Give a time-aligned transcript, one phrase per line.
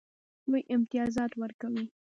[0.47, 1.85] دوی امتیازات ورکوي.